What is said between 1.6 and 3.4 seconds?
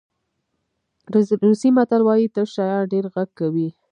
متل وایي تش شیان ډېر غږ